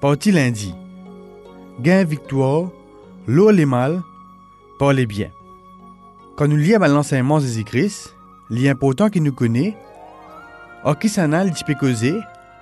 [0.00, 0.74] Partie lundi.
[1.80, 2.68] Gain victoire,
[3.26, 4.02] l'eau les mal,
[4.78, 5.30] par les biens.
[6.36, 8.14] Quand nous lions à l'enseignement de Jésus-Christ,
[8.50, 9.72] il est important qu'il nous connaisse,
[10.84, 12.14] à qui ça n'a, il peut causer,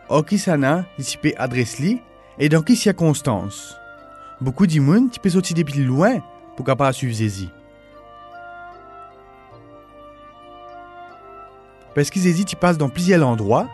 [0.09, 2.00] à qui ça n'a, il peut adresser,
[2.39, 3.75] et dans quelles circonstances.
[4.41, 6.21] Beaucoup monde qui peut sortir depuis loin
[6.57, 7.48] pour capable suivre Jésus.
[11.96, 13.69] Parce que Jésus passe dans plusieurs endroits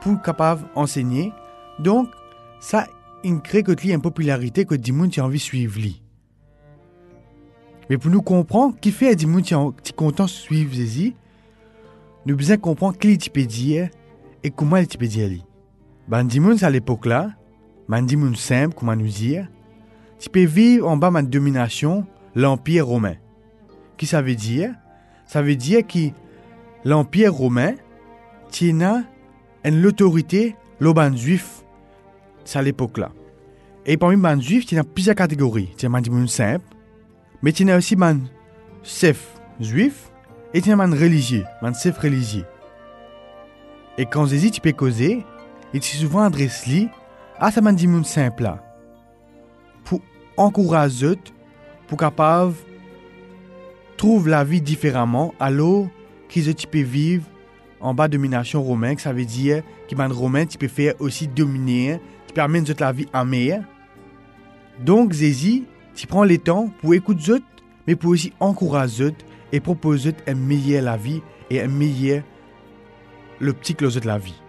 [0.00, 1.32] pour capable enseigner.
[1.80, 2.08] Donc,
[2.60, 2.86] ça,
[3.24, 6.02] il crée que une popularité que gens qui ont envie suivre lui.
[7.88, 11.14] Mais pour nous comprendre qui fait des gens qui ont content suivre Jésus,
[12.26, 13.88] nous besoin comprendre qui il peut dire
[14.42, 15.44] et comment il peut dire lui.
[16.08, 17.30] Ben, gens à l'époque là,
[17.88, 19.48] ben, des gens simple, comment nous dire,
[20.18, 23.16] tu peux vivre en bas de domination, l'Empire romain.
[23.96, 24.74] Qui ça veut dire?
[25.26, 26.10] Ça veut dire que
[26.84, 27.74] l'Empire romain
[28.50, 29.04] tient
[29.64, 31.59] une l'autorité l'auban juif
[32.54, 33.10] à l'époque là.
[33.86, 35.70] Et parmi les juifs, il y a plusieurs catégories.
[35.78, 36.64] Il y a des gens simples,
[37.42, 38.14] mais il y a aussi des
[38.82, 40.10] chefs juifs
[40.52, 42.44] et des religieux, des chefs religieux.
[43.98, 45.24] Et quand Jésus tu peux causer,
[45.72, 46.88] il est souvent adressé
[47.38, 48.52] à ces gens simples
[49.84, 50.00] pour
[50.36, 51.16] encourager
[51.86, 52.54] pour capable
[53.96, 55.88] trouver la vie différemment alors
[56.28, 57.24] qu'ils peuvent vivre
[57.80, 61.26] en bas de domination romaine, ça veut dire que les romain tu peux faire aussi
[61.26, 62.00] dominer,
[62.30, 63.64] tu peux amener la vie à meilleure.
[64.78, 65.64] Donc Jésus,
[65.96, 67.42] tu prends le temps pour écouter
[67.88, 69.12] mais pour aussi encourager
[69.50, 72.22] et proposer un meilleur la vie et un meilleur
[73.40, 74.40] le petit de la vie.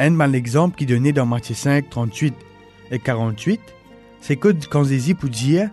[0.00, 2.34] Un mal exemple qui donnait dans Matthieu 5, 38
[2.90, 3.60] et 48,
[4.20, 5.70] c'est que quand Jésus pour dire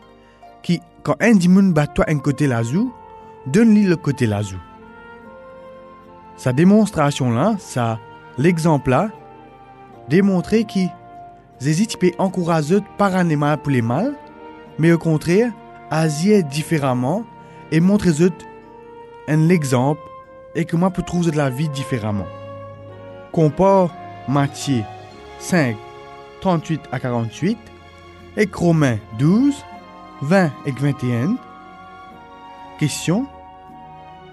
[1.02, 2.94] quand un dimoun bat toi un côté lazou,
[3.48, 4.58] donne-lui le côté lazou.
[6.40, 8.00] Sa démonstration là, ça,
[8.38, 9.10] l'exemple là,
[10.08, 10.80] démontrer que
[11.60, 14.16] Jésus peut encourager par un mal pour les mal,
[14.78, 15.52] mais au contraire,
[15.92, 17.26] agir différemment
[17.74, 18.32] et montrer eux
[19.28, 20.00] un exemple
[20.56, 22.28] et moi pour trouver de la vie différemment.
[23.34, 23.94] Compare
[24.30, 24.84] Matthieu
[25.40, 25.76] 5,
[26.40, 27.58] 38 à 48
[28.38, 29.62] et Romains 12,
[30.22, 31.36] 20 et 21.
[32.80, 33.28] Question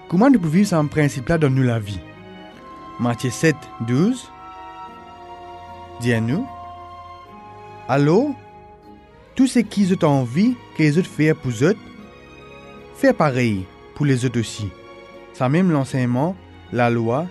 [0.08, 1.98] Comment nous pouvons vivre ce principe-là dans nous la vie?
[3.00, 3.56] Matthieu 7,
[3.88, 4.30] 12
[6.00, 6.46] dit à nous
[7.88, 8.32] Allô?
[9.34, 11.76] Tout ce qui ont envie que les autres fassent pour eux,
[12.94, 13.66] fais pareil
[13.96, 14.68] pour les autres aussi.
[15.32, 16.36] Ça même l'enseignement,
[16.72, 17.26] la loi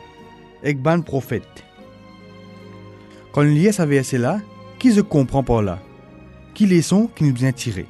[0.62, 1.64] et le prophète.
[3.32, 4.42] Quand y a ce verset-là,
[4.80, 5.80] qui se comprend par là?
[6.54, 7.88] Qui les sont qui nous bien tirés